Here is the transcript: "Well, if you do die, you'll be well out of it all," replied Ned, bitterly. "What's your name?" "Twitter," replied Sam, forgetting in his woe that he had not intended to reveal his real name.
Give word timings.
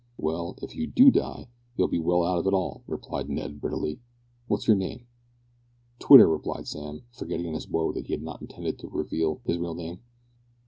"Well, 0.17 0.57
if 0.63 0.75
you 0.75 0.87
do 0.87 1.11
die, 1.11 1.47
you'll 1.77 1.87
be 1.87 1.99
well 1.99 2.23
out 2.23 2.39
of 2.39 2.47
it 2.47 2.55
all," 2.55 2.81
replied 2.87 3.29
Ned, 3.29 3.61
bitterly. 3.61 3.99
"What's 4.47 4.65
your 4.67 4.75
name?" 4.75 5.05
"Twitter," 5.99 6.27
replied 6.27 6.67
Sam, 6.67 7.03
forgetting 7.11 7.45
in 7.45 7.53
his 7.53 7.67
woe 7.69 7.91
that 7.91 8.07
he 8.07 8.13
had 8.13 8.23
not 8.23 8.41
intended 8.41 8.79
to 8.79 8.87
reveal 8.87 9.41
his 9.45 9.59
real 9.59 9.75
name. 9.75 9.99